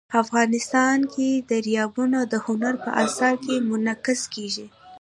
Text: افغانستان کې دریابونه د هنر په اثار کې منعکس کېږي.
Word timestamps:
افغانستان 0.23 0.97
کې 1.13 1.29
دریابونه 1.49 2.19
د 2.31 2.33
هنر 2.45 2.73
په 2.83 2.89
اثار 3.05 3.33
کې 3.45 3.55
منعکس 3.69 4.21
کېږي. 4.33 4.65